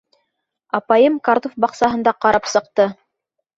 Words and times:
Апайым 0.77 1.19
картуф 1.29 1.53
баҡсаһын 1.67 2.07
да 2.09 2.17
ҡарап 2.27 2.53
сыҡты. 2.57 2.91